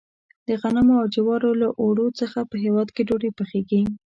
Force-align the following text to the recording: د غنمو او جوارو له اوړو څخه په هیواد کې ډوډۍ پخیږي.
د 0.47 0.49
غنمو 0.61 0.95
او 1.01 1.07
جوارو 1.15 1.51
له 1.61 1.69
اوړو 1.81 2.07
څخه 2.19 2.39
په 2.49 2.55
هیواد 2.63 2.87
کې 2.95 3.05
ډوډۍ 3.07 3.31
پخیږي. 3.39 3.81